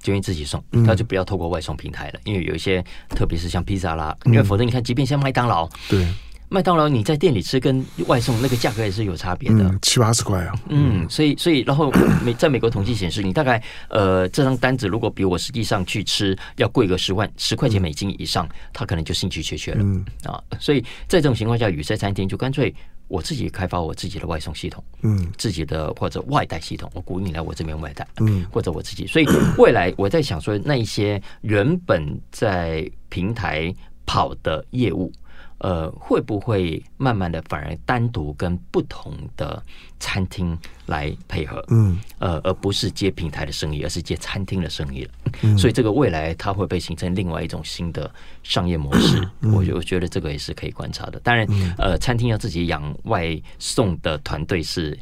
[0.00, 6.06] 决定自己送，那就不要透过外送平台了，因为有一些，特别是像披萨啦，因为否则你看，即便像麦当劳，对。
[6.48, 10.54] 麦当劳你在店里吃跟外送那个价格也是有差别的，嗯、七八十块啊。
[10.68, 11.90] 嗯，所以所以然后
[12.24, 20.40] 美 在美国统计显示，你大概呃这张单子如果比我实际上去吃要贵个十万十块钱美金以上，他可能就兴趣缺缺了、嗯、啊。
[20.60, 22.72] 所以在这种情况下，有些餐厅就干脆
[23.08, 29.06] 我自己开发我自己的外送系统，嗯，自己的或者外带系统，我鼓励你来我这边外带，嗯，或者我自己。
[29.06, 29.26] 所以
[29.58, 33.74] 未来我在想说，那一些原本在平台
[34.06, 35.12] 跑的业务。
[35.58, 39.62] 呃，会不会慢慢的反而单独跟不同的
[39.98, 41.64] 餐厅来配合？
[41.68, 45.10] 嗯，呃，而不是接平台的生意，而是接餐厅的生意了。
[45.42, 48.10] 嗯，所以这个未来它会被形成另外一种新的
[48.42, 49.26] 商业模式。
[49.40, 51.18] 嗯，我就觉得这个也是可以观察的。
[51.20, 51.46] 当然，
[51.78, 54.98] 呃，餐厅要自己养外送的团队是。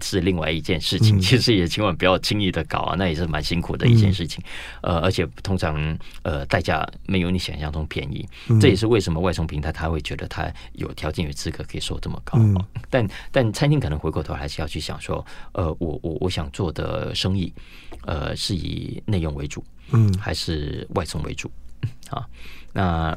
[0.00, 4.42] 是另外一件事情，其实也千万不要轻易的搞啊，那也是蛮辛苦的一件事情。
[4.82, 8.26] 呃，而且通常呃代价没有你想象中便宜，
[8.60, 12.38] 这也是为什么外送平台他会觉得他有条件有资格可以收这么高。
[12.90, 17.52] 但但餐厅可能回过头还是要去想说，呃，我我我想做的生意，
[18.02, 21.50] 呃，是以内用为主，嗯，还是外送为主
[22.10, 22.26] 啊？
[22.72, 23.16] 那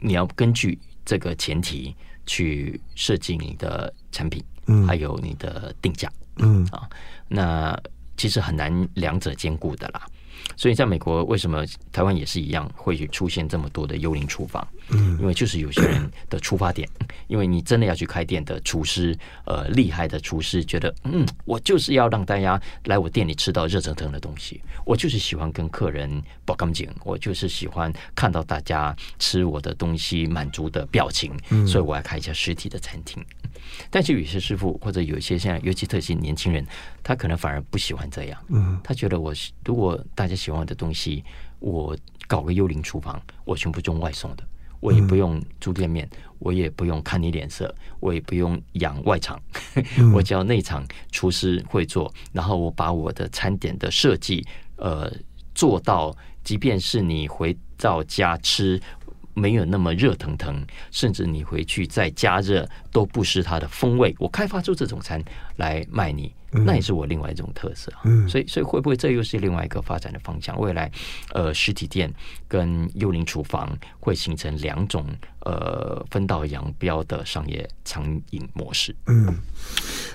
[0.00, 1.94] 你要根据这个前提
[2.26, 4.44] 去设计你的产品。
[4.86, 6.88] 还有你的定价，嗯啊，
[7.28, 7.78] 那
[8.16, 10.06] 其实很难两者兼顾的啦。
[10.56, 14.66] 所以在美国，为什么台湾也是一样会出现这么多的幽灵厨房？
[14.88, 16.88] 嗯，因为就是有些人的出发点，
[17.28, 31.32] 因为你真的要去开店的厨师，呃，厉害的厨师觉得，嗯，我就是要让大家来我店里吃到热腾腾的东西，我就是喜欢跟客人报干净，我就是喜欢看到大家吃我的东西满足的表情，
[31.66, 33.24] 所以我要开一家实体的餐厅。
[33.90, 36.66] 但是有些师傅或者有一些现在尤其特性年轻人，
[37.02, 38.44] 他可能反而不喜欢这样。
[38.48, 39.32] 嗯，他觉得我
[39.64, 41.24] 如果大家喜欢我的东西，
[41.58, 41.96] 我
[42.26, 44.44] 搞个幽灵厨房，我全部用外送的，
[44.80, 49.40] 我也不用租店面，我也不用看你脸色，我也不用养外场，
[50.14, 54.46] 我只要内场厨师会做，然后我把我的餐点的设计，
[54.76, 55.12] 呃，
[55.54, 58.80] 做到，即便是你回到家吃。
[59.34, 64.14] 没有那么热腾腾，甚至你回去再加热都不失它的风味。
[64.18, 65.22] 我开发出这种餐
[65.56, 67.92] 来卖你，那也是我另外一种特色。
[68.04, 70.58] 嗯，所以所以会不会这又是另外一个发展的方向？
[70.60, 70.90] 未来
[71.32, 72.12] 呃，实体店
[72.48, 75.06] 跟幽灵厨房会形成两种
[75.40, 78.94] 呃分道扬镳的商业餐饮模式。
[79.06, 79.34] 嗯，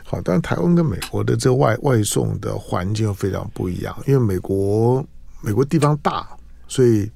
[0.03, 5.05] 好，但台湾跟美国的这外外送的环境非常不一样，因为美国
[5.41, 6.27] 美国地方大，
[6.67, 7.09] 所以。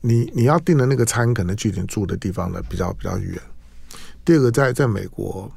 [0.00, 3.38] 你你要订的那个餐，可能距离住的地方呢比较比较远。
[4.24, 5.50] 第二个在，在在美国，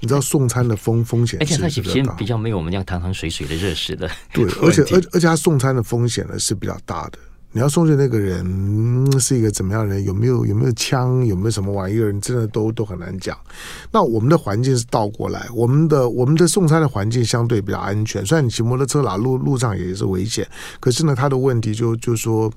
[0.00, 4.10] 你知道送餐的风风险，而且它首先比较没有我们这样汤汤水水的热食的。
[4.32, 7.18] 对， 而且而而且它送餐的风险呢是比较大的。
[7.52, 8.44] 你要送去那个人
[9.18, 10.04] 是一个怎么样的人？
[10.04, 11.24] 有没有有没有枪？
[11.24, 12.12] 有没有什么玩意儿？
[12.12, 13.38] 你真的都都很难讲。
[13.90, 18.26] 那我们的环境是倒过来，我们的我们的送餐的环境相对比较安全。
[18.26, 20.46] 虽然你骑摩托车啦，路路上也是危险，
[20.80, 22.52] 可是呢，他的问题就就是说，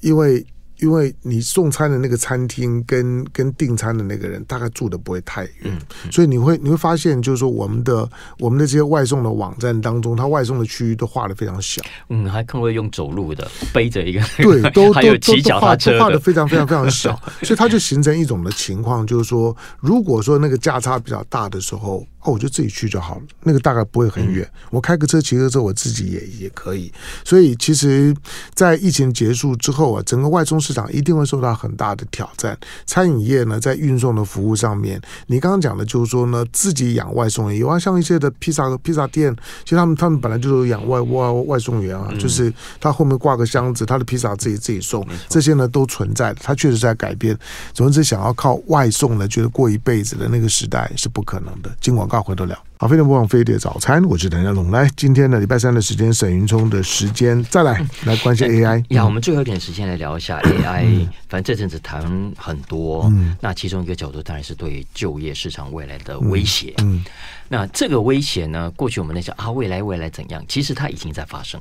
[0.00, 0.44] 因为。
[0.78, 8.08] 因为你送餐的那个餐厅跟跟订餐的那个人大概住的不会太远，嗯嗯、所以你会你会发现，就是说我们的
[8.38, 11.82] 我们的这些外送的网站当中，它外送的区域都画的非常小。
[12.08, 22.06] 嗯，还可能会用走路的，背着一个，对，都 还有骑脚踏车都画的非常非常非常小， 所以它就形成一种的情况，就是说，如果说那个价差比较大的时候。
[22.26, 24.44] 哦，我就自己去就好了，那个大概不会很远。
[24.70, 26.92] 我开个车、骑个车，我自己也也可以。
[27.24, 28.12] 所以，其实，
[28.52, 32.58] 在疫情结束之后啊，整个外送市场一定会受到很大的挑战。
[32.84, 46.40] 餐饮业呢，在运送的服务上面，你刚刚讲的就是说呢，自己养外送员，有啊，像一些的披萨披萨店，其实他们他们本来就是养外外外送员啊，就是他后面挂个箱子，他的披萨自己自己送，这些呢都存在的。
[46.42, 47.38] 他确实在改变。
[47.72, 51.70] 总之，想要靠外送呢，觉得过一辈子的那个时代是不可能的。
[51.80, 52.16] 进广告。
[52.26, 54.70] 回头聊，好，非常不枉飞碟早餐，我是谭家龙。
[54.70, 58.84] 来，今天呢礼拜三的时间，沈云聪的时间，再来来关心 AI。
[58.90, 60.84] 呀，我们最后一点时间来聊一下 AI。
[60.84, 62.02] 嗯、反正这阵子谈
[62.36, 66.74] 很多，嗯，那其中一个角度当然是对就业市场未来的威胁。
[66.76, 67.04] 嗯，嗯
[67.48, 70.44] 那这个威胁呢，过去我们在想啊，未来未来怎样？
[70.46, 71.58] 其实它已经在发生，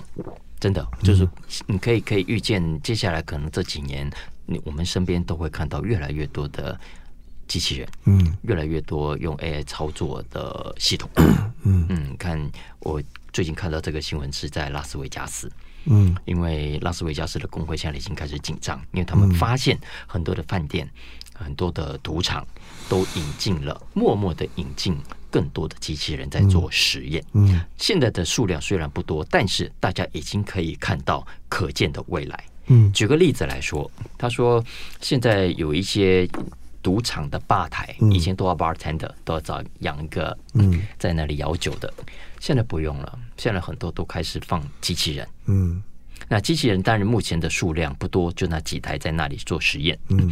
[0.60, 1.26] 真的就是
[1.66, 4.12] 你可以可以预见，接下来可能这几年，
[4.46, 6.78] 你我们身边都会看到越来越多的。
[7.48, 11.10] 机器人，嗯，越来越多用 AI 操作的系统，
[11.64, 11.86] 嗯。
[11.90, 12.40] 嗯，看
[12.80, 15.52] 我最近看到这个新闻是在拉斯维加斯，
[15.86, 19.78] 嗯，因为拉斯维加斯的工会现在已经开始紧张，因为他们发现
[20.08, 20.90] 很多的饭店、
[21.34, 22.46] 很多的赌场
[22.90, 24.98] 都引进了，默默的引进
[25.30, 34.64] 更多的机器人在做实验，嗯，现在的数量虽然不多，但是大家已经可以看到可见的未来，嗯，举个例子来说，他说
[35.02, 36.28] 现在有一些。
[36.86, 40.38] 赌场的吧台以前都要 bartender，都要找养一个
[41.00, 41.92] 在那里摇酒的，
[42.40, 43.20] 现在不用了。
[43.38, 45.28] 现在很多都开始放机器人。
[45.46, 45.82] 嗯，
[46.30, 49.98] 那机器人当然目前的数量不多，就那几台在那里做实验。
[50.10, 50.32] 嗯，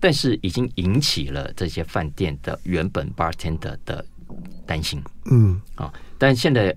[0.00, 4.04] 但是已经引起了这些饭店的原本 bartender 的
[4.66, 5.00] 担心。
[5.26, 6.76] 嗯，啊，但现在。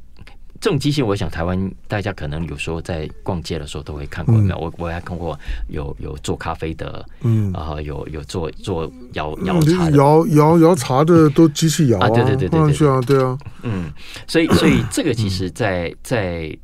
[0.60, 4.58] 这种机器，我想台湾大家可能有时候在逛街的时候都会看过，没有？
[4.58, 13.92] 我我还看过有有做咖啡的，嗯，然后有有做做摇摇茶的，摇摇摇茶的都机器摇啊，对对对对对啊，对啊，嗯，
[14.28, 16.58] 所以所以这个其实在在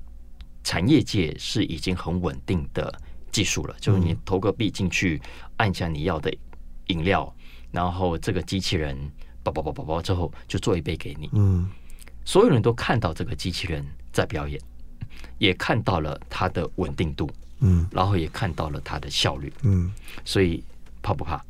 [0.64, 2.94] 产业界是已经很稳定的
[3.32, 5.22] 技术了，就是你投个币进去，
[5.58, 6.34] 按下你要的
[6.88, 7.32] 饮料，
[7.72, 8.98] 然后这个机器人
[9.44, 11.68] 叭叭叭叭叭之后就做一杯给你，嗯。
[12.26, 14.60] 所有人都看到这个机器人在表演，
[15.38, 19.92] 也看到了它的稳定度，嗯，然后也看到了它的效率，嗯，
[20.24, 20.64] 所以
[21.02, 21.44] 怕不怕？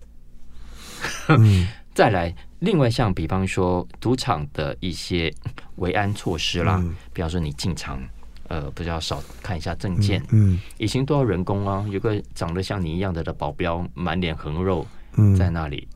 [1.30, 5.34] 嗯， 再来，另外像比方说赌场的一些
[5.76, 8.02] 维安措施啦，嗯，比方说你进场，
[8.48, 14.88] 呃，比较少看一下证件，嗯，嗯，以前都要人工啊，有个长得像你一样的的保镖，满脸横肉，
[15.38, 15.88] 在那里。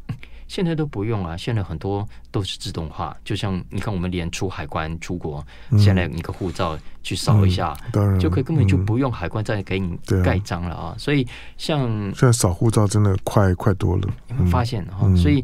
[0.47, 3.15] 现在都不用啊，现在很多都是自动化。
[3.23, 10.95] 就像你看，我们连出海关出国，嗯、现在一个护照去扫一下，嗯、当然就可以，根本就不用海关再给你盖章了啊。
[10.97, 11.81] 所以像
[12.15, 15.43] 现在扫护照真的快快多了，你会发现哈、嗯，所以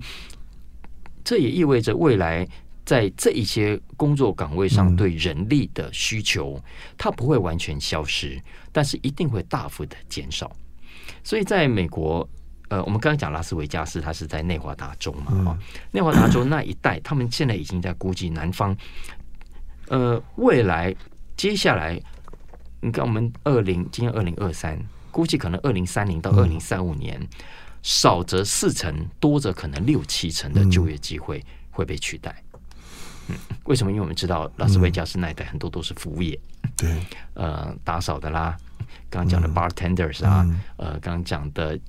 [1.24, 2.48] 这也意味着未来
[2.86, 6.64] 在这一些工作岗位上对人力的需求，嗯、
[6.98, 8.42] 它不会完全消失，
[8.72, 10.50] 但是一定会大幅的减少。
[11.24, 12.28] 所以在美国。
[12.74, 15.26] 呃，我们刚刚讲拉斯维加斯，它是在内华达州嘛？
[15.46, 15.58] 哈、嗯，
[15.92, 18.76] 内华达州那一带，他们现在已经在估计南方，
[19.90, 20.96] 呃，未来
[21.38, 22.02] 接下来，
[22.82, 24.76] 你看我们二零今年二零二三，
[25.12, 27.28] 估计可能二零三零到二零三五年，嗯、
[27.84, 32.36] 少则四成，多则可能六七成的就业机会会被取代。
[33.28, 33.92] 嗯，为什么？
[33.92, 36.40] 因为我们知道拉斯维加斯那一带很多都是服务业，
[36.76, 36.90] 对、
[37.36, 38.58] 嗯， 呃，打扫的啦，
[39.12, 41.80] 刚刚讲的 bartenders 啊，嗯、呃，刚刚讲的。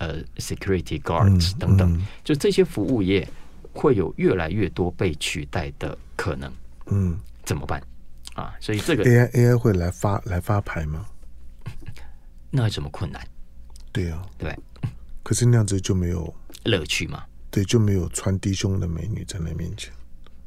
[0.00, 3.28] 呃，security guards 等等、嗯嗯，就这些服务业
[3.72, 6.50] 会有越来越多被取代的可能。
[6.86, 7.80] 嗯，怎么办
[8.34, 8.54] 啊？
[8.60, 11.06] 所以这个 AI AI 会来发来发牌吗？
[12.50, 13.22] 那有什么困难？
[13.92, 14.58] 对啊，对。
[15.22, 16.34] 可是那样子就没有
[16.64, 17.22] 乐趣嘛？
[17.50, 19.92] 对，就没有穿低胸的美女在那面前，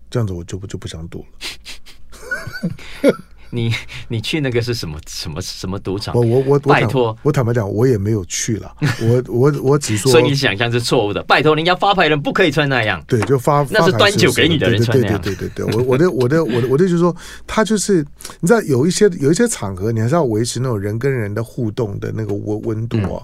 [0.10, 3.14] 这样子我就不就不想赌了。
[3.54, 3.72] 你
[4.10, 6.16] 你去那个是什么什么什么赌场？
[6.16, 8.76] 我我我拜托，我坦白讲，我也没有去了。
[9.02, 11.22] 我我我只说， 所以你想象是错误的。
[11.24, 13.02] 拜托，人家发牌人不可以穿那样。
[13.08, 15.22] 对，就发那是端酒给你的人穿那样。
[15.22, 18.06] 对对对对，对，我我的我的我的我的就是说，他就是
[18.40, 23.22] 你知道有一些有一些场合，你还是要维持那种人跟人的互动的那个温温度啊，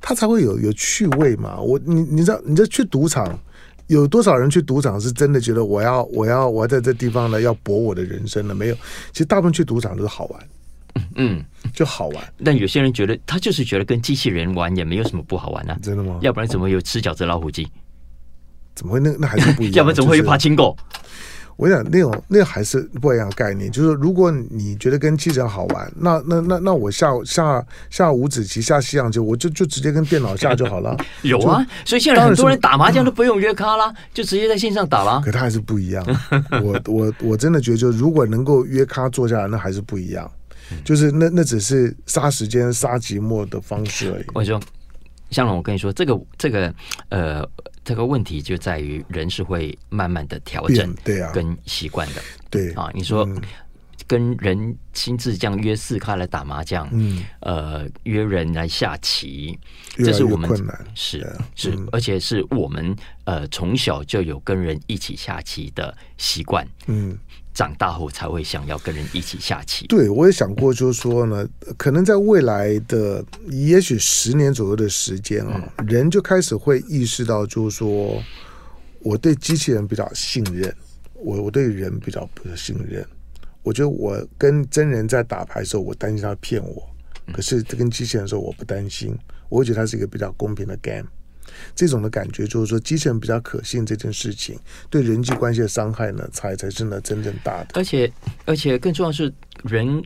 [0.00, 1.58] 他才会有有趣味嘛。
[1.60, 3.38] 我你你知道，你这去赌场。
[3.88, 8.54] 有多少人去赌场是真的觉得我要我要我要在这地方呢要搏我的人生呢？
[8.54, 8.74] 没有，
[9.12, 10.48] 其实大部分去赌场都是好玩，
[11.14, 12.32] 嗯，就好玩。
[12.44, 16.18] 但有些人觉得他就是觉得跟机器人玩也没有什么不好玩啊，真的吗？
[16.22, 17.68] 要不然怎么会有吃饺子老虎机？
[18.74, 19.74] 怎么会那那还是不一样？
[19.78, 20.76] 要不然怎么会有爬青狗？
[21.56, 30.94] 我想那种那还是不一样的概念，就是如果你觉得跟机器人好玩，那那那那我下下下五子棋下西洋棋，我就就直接跟电脑下就好了。
[31.22, 35.20] 有啊，所以现在很多人打麻将都不用约咖啦，就直接在线上打啦。
[35.24, 36.04] 可他还是不一样。
[36.62, 40.30] 我我我真的觉得，就如果能够约咖坐下来，那还是不一样。
[40.84, 44.24] 就是那那只是杀时间、杀寂寞的方式而已。
[44.34, 44.60] 我就
[45.30, 46.74] 向龙，我跟你说，这个这个
[47.08, 47.48] 呃。
[47.86, 52.20] 这个问题就在于人是会慢慢的调整，对啊，跟习惯的，
[52.50, 52.90] 对啊。
[52.92, 53.24] 你说
[54.08, 59.56] 跟人亲自这样约四咖来打麻将，嗯，呃，约人来下棋，
[59.98, 60.50] 这是我们
[60.96, 61.24] 是
[61.54, 67.16] 是，而且是我们呃从小就有跟人一起下棋的习惯，嗯。
[67.56, 69.86] 长大后才会想要跟人一起下棋。
[69.86, 71.48] 对，我也想过，就是说呢，
[71.78, 78.22] 可能在未来的也许十年左右的时间啊，嗯，人就开始会意识到，就是说，
[79.00, 80.70] 我对机器人比较信任，
[81.14, 83.02] 我我对人比较不信任。
[83.62, 86.86] 我觉得我跟真人在打牌的时候，我担心他骗我，
[87.32, 89.16] 可是跟机器人的时候，我不担心，
[89.48, 91.08] 我会觉得它是一个比较公平的 game。
[91.74, 94.58] 这种的感觉就是说，机器人比较可信，这件事情
[94.90, 97.68] 对人际关系的伤害呢，才才是呢真正大的。
[97.74, 98.10] 而且，
[98.44, 99.32] 而且更重要的是，
[99.64, 100.02] 人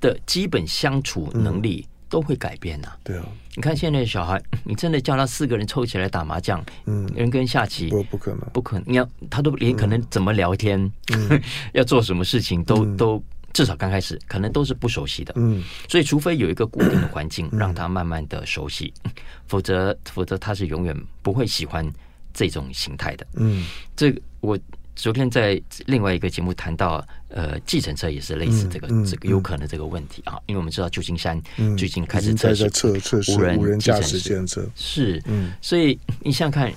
[0.00, 3.00] 的基本相处能力都会改变呐、啊嗯。
[3.04, 3.26] 对啊，
[3.56, 8.84] 你看现在的小孩，你真的叫他四个人凑起来打麻将，嗯，人跟下棋，不不可能，不可能。
[8.86, 10.80] 你要他都连可能怎么聊天，
[11.14, 11.40] 嗯、
[11.74, 13.22] 要做什么事情都、嗯、都。
[13.52, 19.10] 至少刚开始可能都是不熟悉的，嗯，所以除非有一个固定的环境，让他慢慢的熟悉，嗯、
[19.46, 21.84] 否则否则他是永远不会喜欢
[22.32, 24.58] 这种形态的，嗯，这我
[24.94, 31.40] 昨天在另外一个节目谈到，呃，计程车也是类似这个、嗯、这个有可能这个问题啊，因为我们知道旧金山
[31.76, 36.72] 最近开始测试测测试无人驾驶计程车，是，嗯，所以你想想看，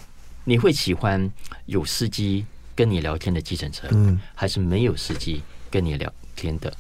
[0.45, 1.30] 你会喜欢
[1.65, 6.72] 有司机跟你聊天的计程车，嗯，还是没有司机跟你聊天的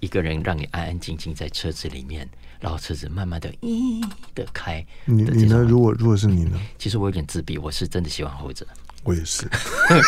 [0.00, 2.28] 一个人，让你安安静静在车子里面，
[2.60, 4.02] 然后车子慢慢的咦
[4.34, 4.84] 的开。
[5.04, 5.58] 你你呢？
[5.58, 6.58] 如果如果是你呢？
[6.78, 8.66] 其实我有点自闭，我是真的喜欢后者。
[9.04, 9.48] 我也是，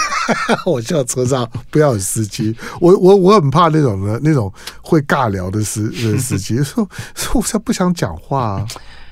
[0.67, 2.55] 我叫车上不要有司机。
[2.81, 8.67] 我我我很怕那种的那种会尬聊的司的司机， 说说我才不想讲话啊。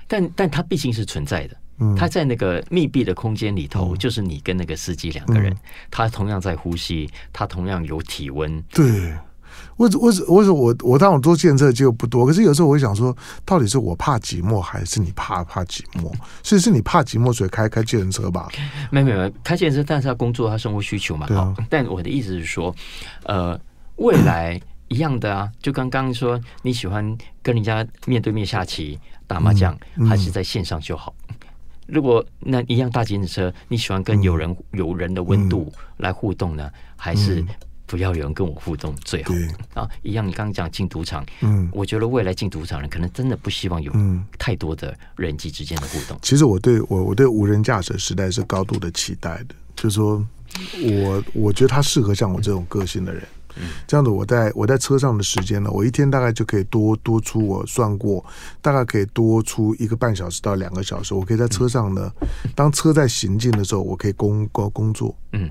[0.07, 5.59] 但但他毕竟是存在的，嗯，他在那个密闭的空间里头，嗯，就是你跟那个司机两个人，嗯，
[5.91, 9.15] 他同样在呼吸，他同样有体温，对。
[9.79, 16.13] 我我我我我我当我做建设机会不多，可是有时候我会想说，到底是我怕寂寞，还是你怕怕寂寞？
[16.43, 18.49] 所以是你怕寂寞，所以开开计程车吧？
[18.91, 21.27] 没有没有，开计程车，但是他工作，他生活需求嘛。
[21.29, 21.55] 对啊。
[21.71, 22.75] 但我的意思是说，
[23.23, 23.59] 呃，
[23.97, 28.99] 未来一样的啊，就刚刚说你喜欢跟人家面对面下棋、
[29.29, 31.15] 打麻将，还是在线上就好。
[31.87, 37.43] 如果那一样大型的车，你喜欢跟有人、嗯、有人的温度来互动呢，还是
[37.89, 39.33] 不要有人跟我互动最好？
[39.75, 43.91] 啊，一样，你刚刚讲进赌场，嗯，我觉得未来进赌场人可能真的不希望有
[44.39, 46.17] 太多的人际之间的互动。
[46.23, 50.25] 其实我对我我对无人驾驶时代是高度的期待的，就是说
[50.83, 53.23] 我我觉得他适合像我这种个性的人。
[53.61, 58.25] 嗯这样子，我在我在车上的时间呢，我一天大概就可以多多出，我算过，
[58.63, 61.13] 大概可以多出一个半小时到两个小时。
[61.13, 62.13] 我可以在车上呢，
[62.55, 65.51] 当车在行进的时候，我可以工工工作，嗯，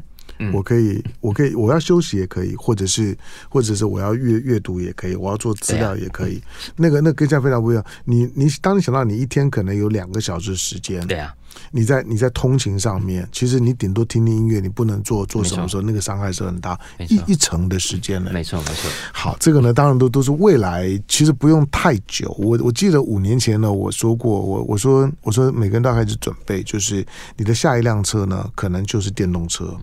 [0.54, 3.18] 我可以，我可以，我要休息也可以，或者是
[3.50, 6.42] 或者是我要阅阅读也可以，我要做资料也可以。
[6.76, 7.84] 那个那跟现在非常不一样。
[8.06, 11.34] 你你当你想到你一天可能有两个小时时间，对啊。
[11.72, 18.32] 你在你在通勤上面，其实你顶多听听音乐，你不能做做什么时候，那个伤害是很大，一一成的时间了。
[18.32, 18.90] 没错没错。
[19.14, 22.36] 好，这个呢，当然都都是未来，其实不用太久。
[22.40, 27.06] 我我记得五年前呢，我说过，我我说我说每个人都开始准备，就是
[27.36, 29.76] 你的下一辆车呢，可能就是电动车。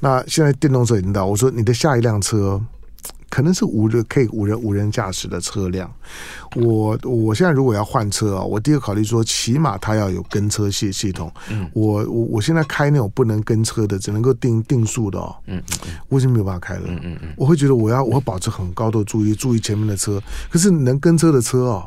[0.00, 2.60] 那现在电动车已经到，我说你的下一辆车。
[3.38, 5.88] 可能是无人可以无人无人驾驶的车辆。
[6.56, 11.32] 我我现在如果要换车啊，我第一个考虑说，起码它要有跟车系系统。
[11.48, 15.32] 嗯，我我我现在开那种不能跟车的，只能够定定速的哦。
[15.46, 16.82] 嗯嗯，我已经没有办法开了。
[16.86, 20.20] 嗯嗯嗯，我会觉得我要我要保持很高的注意，注意前面的车。
[20.50, 21.86] 可是能跟车的车哦，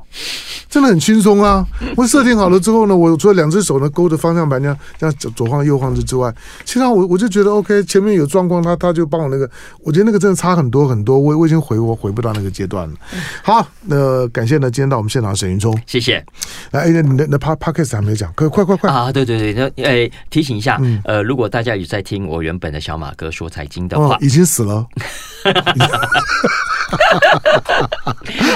[0.70, 1.68] 真的很轻松啊！
[1.98, 6.34] 我设定好了之后呢，我除了两只手呢勾着方向盘这样这样左左晃右晃之之外，
[6.64, 7.84] 其他我我就觉得 OK。
[7.84, 9.50] 前面有状况，他他就帮我那个，
[9.82, 11.18] 我觉得那个真的差很多很多。
[11.18, 12.96] 我我已经回我回不到那个阶段了。
[13.44, 16.24] 好，那感谢呢，今天到我们现场沈云聪，谢谢。
[16.72, 19.12] 来，哎，那那那 Podcast 还没讲，快快快快啊！
[19.12, 24.86] 对对对，那哎，提醒一下，呃，如果大家有在听我原本的小马哥说财经的话，已经死了。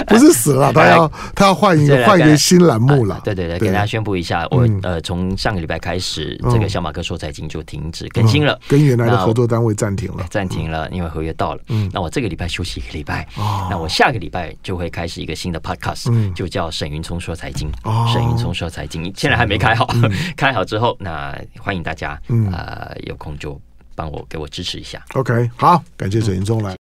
[0.08, 3.22] 不是死了，他要他要换一个换一个新栏目了。
[3.24, 11.62] 对对对，给大家宣布一下，我呃从上个礼拜开始，这个小马哥说财经就停止更新了，跟原来的合作单位暂停了，暂停了，因为合约到了。
[11.70, 13.28] 嗯，那我这个礼拜休息一个礼拜，
[13.70, 17.70] 那我下个礼拜就会开始一个新的 podcast，就叫沈云聪说财经。
[18.12, 19.88] 沈云聪说财经，现在还没开好，
[20.38, 22.20] 开好之后，那欢迎大家
[22.52, 23.60] 呃有空就
[23.94, 25.04] 帮我给我支持一下。
[25.14, 26.74] OK，好，感谢沈云聪来。